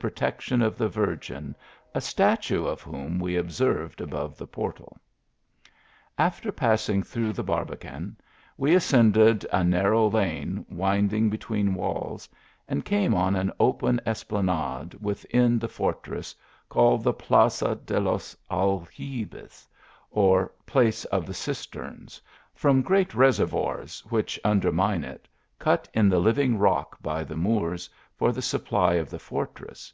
protection 0.00 0.60
of 0.60 0.76
the 0.76 0.88
Virgin, 0.88 1.54
a 1.94 2.00
statue 2.00 2.66
of 2.66 2.80
whom 2.82 3.20
we 3.20 3.38
o,b 3.38 3.48
served 3.48 4.00
above 4.00 4.36
the 4.36 4.46
portal. 4.46 4.98
After 6.18 6.50
passing 6.50 7.04
through 7.04 7.32
the 7.32 7.44
Barbican, 7.44 8.16
we 8.58 8.74
ascended 8.74 9.46
a 9.52 9.62
narrow 9.62 10.10
lane, 10.10 10.66
winding 10.68 11.30
between 11.30 11.76
walls, 11.76 12.28
and 12.66 12.84
came 12.84 13.14
on 13.14 13.36
an 13.36 13.52
open 13.60 14.00
esplanade 14.04 14.94
within 15.00 15.60
the 15.60 15.68
fortress, 15.68 16.34
called 16.68 17.04
the 17.04 17.12
Plaza 17.12 17.76
de 17.76 18.00
los 18.00 18.36
Algibes, 18.50 19.64
or 20.10 20.50
Place 20.66 21.04
of 21.06 21.24
the 21.24 21.34
Cisterns, 21.34 22.20
from 22.52 22.82
great 22.82 23.14
reservoirs 23.14 24.00
which 24.10 24.40
undermine 24.42 25.04
it, 25.04 25.28
cut 25.60 25.88
in 25.94 26.08
the 26.08 26.18
living 26.18 26.58
rock 26.58 27.00
by 27.00 27.22
the 27.22 27.36
Moors, 27.36 27.88
for 28.16 28.30
the 28.32 28.40
supply 28.42 28.94
of 28.94 29.10
the 29.10 29.18
fortress. 29.18 29.92